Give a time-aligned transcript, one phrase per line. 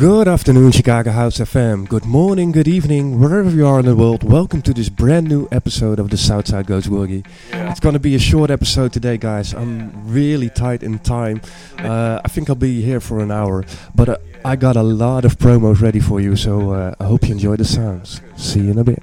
[0.00, 1.86] Good afternoon, Chicago House FM.
[1.86, 4.24] Good morning, good evening, wherever you are in the world.
[4.24, 7.22] Welcome to this brand new episode of the Southside Goes Boogie.
[7.52, 9.52] It's going to be a short episode today, guys.
[9.52, 11.42] I'm really tight in time.
[11.80, 13.62] Uh, I think I'll be here for an hour,
[13.94, 17.28] but uh, I got a lot of promos ready for you, so uh, I hope
[17.28, 18.22] you enjoy the sounds.
[18.36, 19.02] See you in a bit.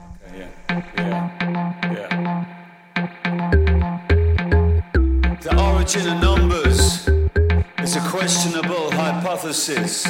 [5.44, 6.27] The origin
[8.18, 10.04] questionable hypothesis.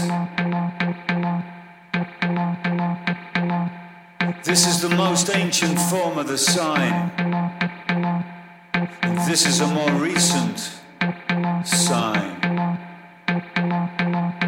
[4.46, 7.12] This is the most ancient form of the sign.
[9.28, 10.58] This is a more recent
[11.66, 12.80] sign.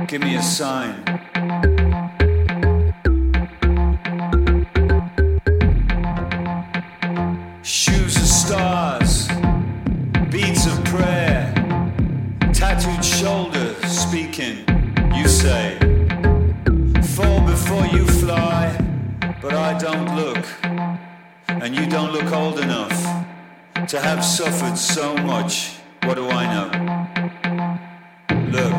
[0.08, 1.69] Give me a sign.
[19.42, 20.46] But I don't look,
[21.48, 23.26] and you don't look old enough
[23.88, 25.78] to have suffered so much.
[26.04, 26.68] What do I know?
[28.52, 28.74] Look,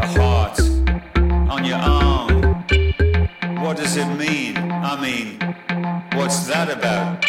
[0.00, 0.58] a heart
[1.48, 2.64] on your arm.
[3.62, 4.56] What does it mean?
[4.58, 5.38] I mean,
[6.14, 7.24] what's that about?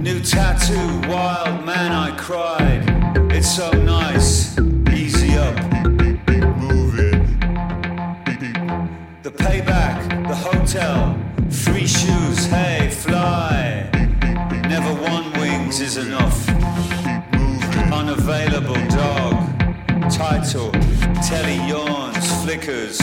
[0.00, 2.82] New tattoo, wild man, I cried.
[3.32, 3.70] It's so
[16.06, 16.48] enough.
[17.92, 19.34] Unavailable dog,
[20.10, 20.70] title,
[21.22, 22.98] telly yawns, flickers,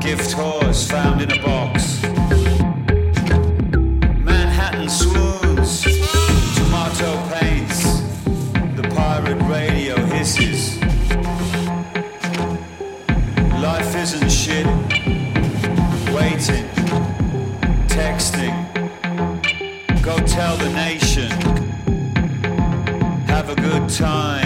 [0.00, 2.02] gift horse found in a box.
[24.02, 24.41] Time.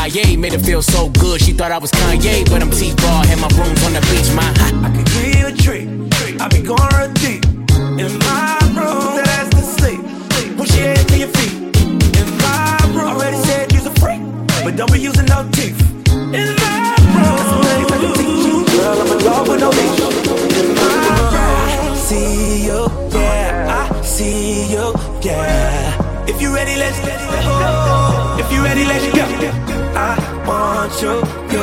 [0.00, 0.38] Kanye.
[0.38, 2.48] Made it feel so good, she thought I was Kanye.
[2.48, 4.48] But I'm T-Ball, Had my room's on the beach, my
[4.80, 6.40] I could give a treat.
[6.40, 7.44] I be going real deep.
[8.00, 10.00] In my room, that ass to sleep.
[10.56, 11.52] when she ain't to your feet.
[12.16, 14.20] In my room, already said you's a freak.
[14.64, 15.78] But don't be using no teeth.
[16.08, 18.56] In my room, got some ladies I can teach you.
[18.72, 20.00] Girl, I'm a dog with no leash.
[20.60, 20.96] In my
[21.28, 22.80] room, see you,
[23.12, 23.84] yeah.
[23.84, 26.24] I see you, yeah.
[26.26, 28.36] If you ready, let's, let's go.
[28.40, 29.29] If you ready, let's go
[31.00, 31.59] choke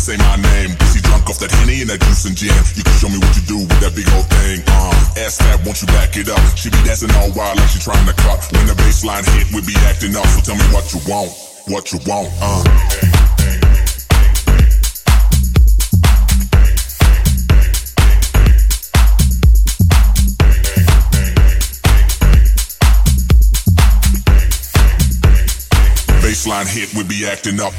[0.00, 0.72] Say my name.
[0.80, 2.56] Pussy drunk off that henny and that juice and gin.
[2.72, 4.64] You can show me what you do with that big old thing.
[4.64, 6.40] Uh, ass fat, won't you back it up?
[6.56, 8.40] She be dancing all wild like she trying to cut.
[8.48, 10.24] When the bassline hit, we be acting up.
[10.32, 11.28] So tell me what you want,
[11.68, 12.32] what you want.
[12.40, 12.64] Uh.
[26.24, 27.76] Bassline hit, we be acting up.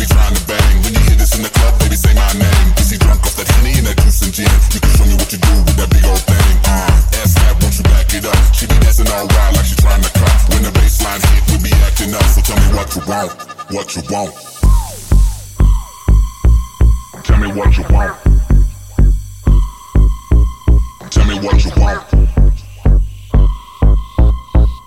[0.00, 2.72] When you hear this in the club, baby, say my name.
[3.04, 4.48] Drunk off that henny and that juice and gin.
[4.72, 6.56] You can show what you do with that big old thing.
[6.64, 8.34] Uh, ass won't you back it up?
[8.56, 10.40] She be dancing all wild like she trying to cut.
[10.48, 12.24] When the bassline hit, we be acting up.
[12.32, 13.30] So tell me what you want,
[13.70, 14.32] what you want.
[17.22, 18.16] Tell me what you want.
[21.12, 22.00] Tell me what you want.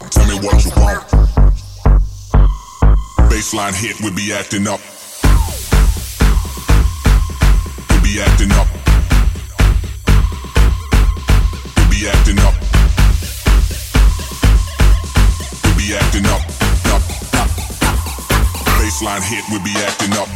[0.09, 1.05] Tell me what you want.
[3.77, 4.92] Hit, we be acting up.
[8.13, 8.67] be acting up.
[11.77, 12.53] It be acting up.
[15.63, 16.41] It be acting up.
[16.93, 17.01] Up,
[17.41, 17.49] up,
[17.81, 17.99] up.
[18.77, 20.29] Bassline hit, we be acting up.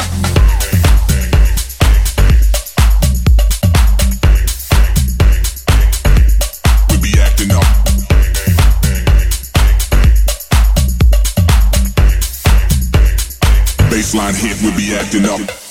[13.89, 15.66] bassline hit, we'll be acting up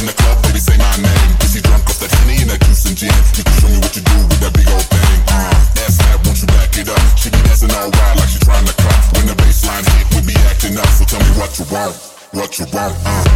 [0.00, 1.30] in the club, baby, say my name.
[1.52, 2.08] He drunk off that
[2.48, 3.12] that juice and gin?
[3.36, 5.20] You can show me what you do with that big old thing.
[5.28, 7.04] Uh, that, won't you back it up?
[7.20, 9.00] She be dancing all wild like trying to cop.
[9.12, 10.88] When the hit, we be acting up.
[10.96, 11.94] So tell me what you want,
[12.32, 12.96] what you want.
[13.04, 13.28] Uh.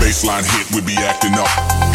[0.00, 1.89] Bassline hit, we be acting up.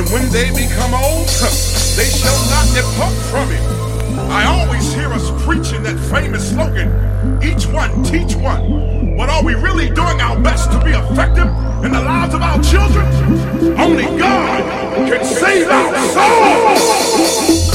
[0.00, 1.28] And when they become old,
[1.94, 3.60] they shall not depart from it.
[4.30, 6.88] I always hear us preaching that famous slogan,
[7.42, 9.14] each one teach one.
[9.18, 11.48] But are we really doing our best to be effective
[11.84, 13.04] in the lives of our children?
[13.78, 14.64] Only God
[15.06, 17.69] can save our souls.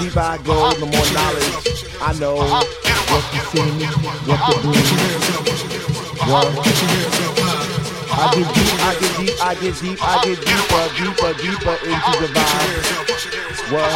[0.00, 1.64] Deeper I go, the more knowledge
[2.00, 3.80] I know what to sing,
[4.26, 4.68] what to do.
[6.28, 6.48] What?
[8.12, 12.12] I get deep, I get deep, I get deep, I get deeper, deeper, deeper into
[12.20, 12.84] the vibe.
[13.72, 13.90] What?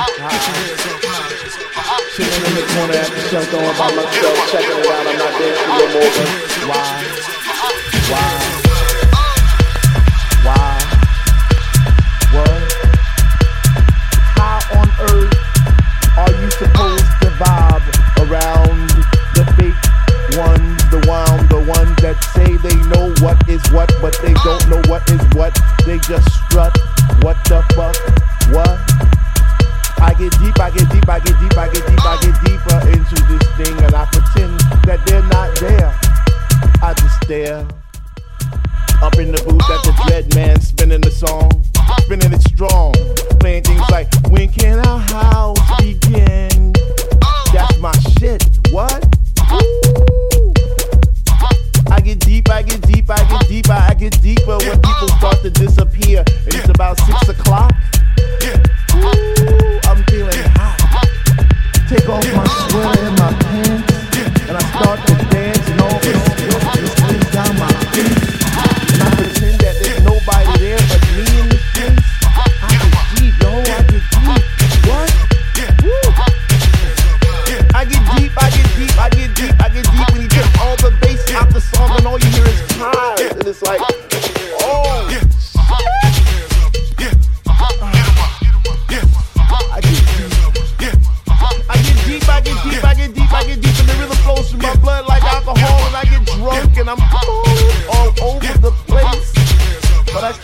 [2.16, 5.07] Sitting in the corner at the shelter all by myself, checking it out.
[5.07, 6.11] I'm not dancing no more.
[6.69, 6.89] Why?
[8.11, 8.48] Why?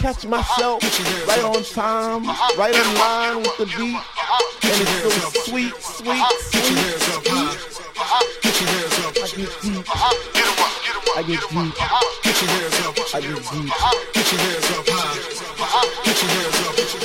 [0.04, 0.82] catch myself
[1.26, 2.26] right on time,
[2.58, 3.96] right in line with the beat.
[4.68, 5.08] And it's so
[5.48, 6.76] sweet, sweet, sweet,
[7.24, 7.56] sweet.
[9.16, 9.80] I get deep.
[9.80, 11.72] I get deep.
[13.14, 13.72] I get deep.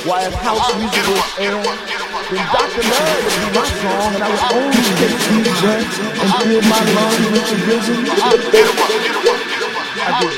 [0.04, 1.80] Why if house music was airing,
[2.28, 2.84] then Dr.
[2.84, 6.84] Love would be my song, and I would only take deep breaths and fill my
[6.92, 8.12] lungs with the rhythm.
[8.12, 8.76] I get deep.
[10.00, 10.32] I get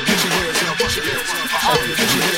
[2.07, 2.32] deep.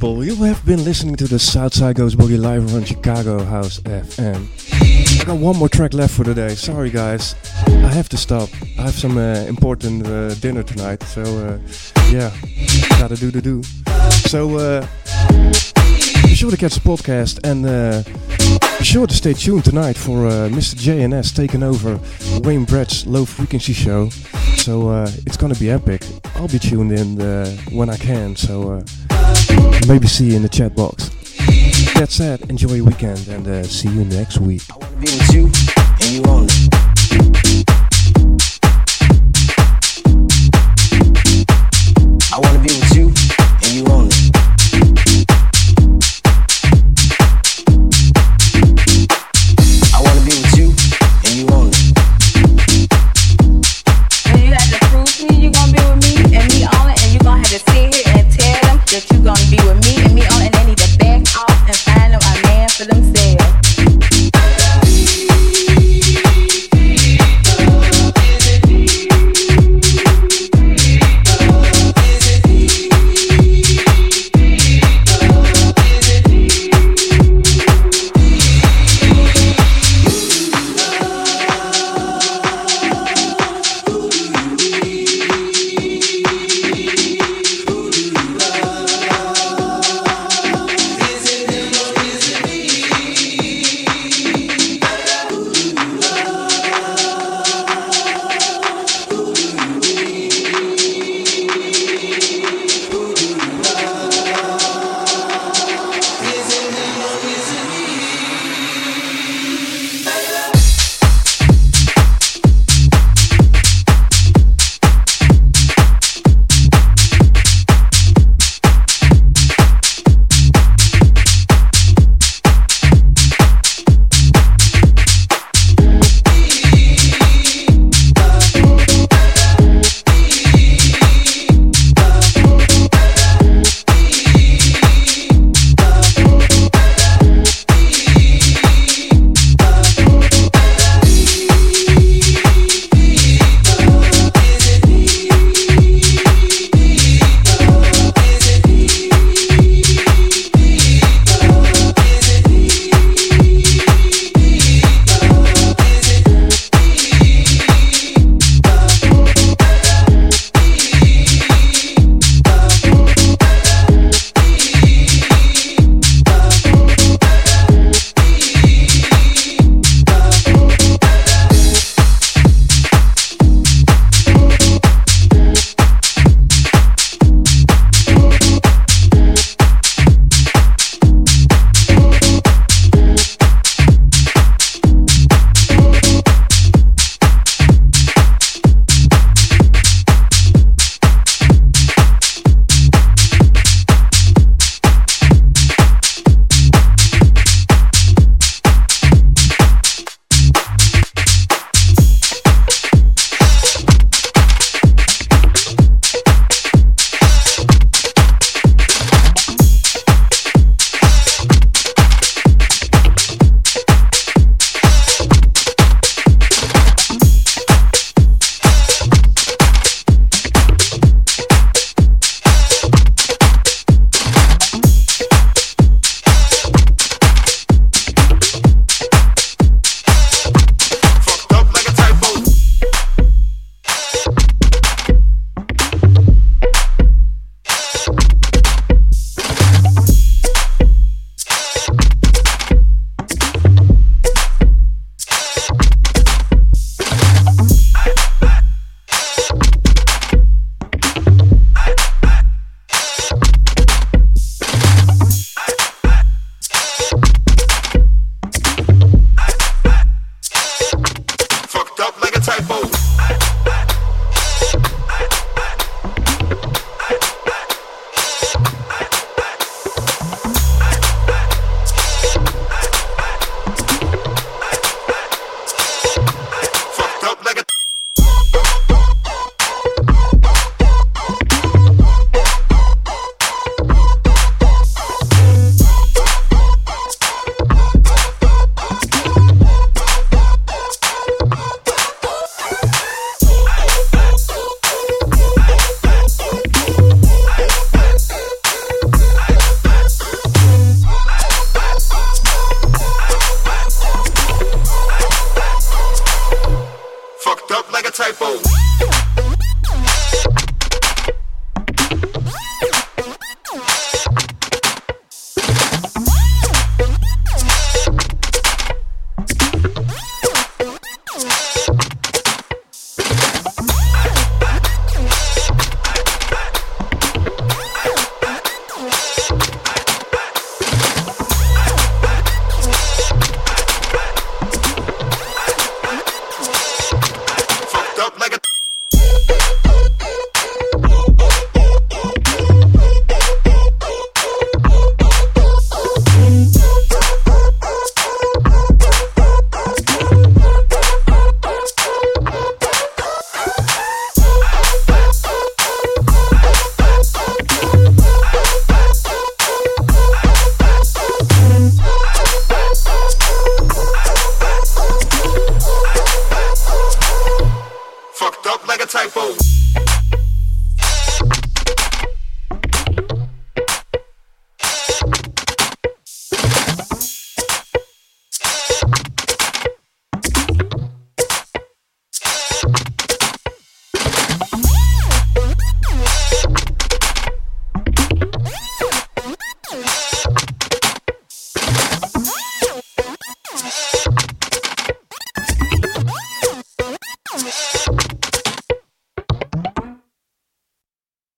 [0.00, 4.48] People, you have been listening to the Southside Goes Boogie live on Chicago House FM.
[5.20, 6.54] I got one more track left for today.
[6.54, 7.34] Sorry, guys,
[7.66, 8.48] I have to stop.
[8.78, 11.58] I have some uh, important uh, dinner tonight, so uh,
[12.10, 12.30] yeah,
[12.98, 13.62] gotta do the do.
[14.26, 14.86] So uh,
[16.22, 18.02] be sure to catch the podcast and uh,
[18.78, 20.76] be sure to stay tuned tonight for uh, Mr.
[20.76, 22.00] JNS taking over
[22.40, 24.08] Wayne Brett's Low Frequency Show.
[24.56, 26.06] So it's gonna be epic.
[26.36, 27.18] I'll be tuned in
[27.76, 28.34] when I can.
[28.34, 28.82] So
[29.88, 31.10] maybe see you in the chat box.
[31.94, 34.62] That said, enjoy your weekend and uh, see you next week.